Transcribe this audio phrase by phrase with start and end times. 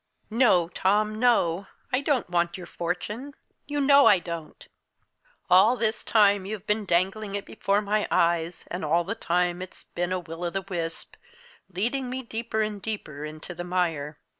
[0.31, 1.67] "No, Tom, no!
[1.93, 3.35] I don't want your fortune.
[3.67, 4.67] You know I don't!
[5.47, 9.83] All this time you've been dangling it before my eyes, and all the time it's
[9.83, 11.17] been a will o' the wisp,
[11.71, 14.17] leading me deeper and deeper into the mire.